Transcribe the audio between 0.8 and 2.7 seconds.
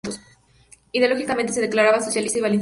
Ideológicamente se declaraba socialista y valencianistas.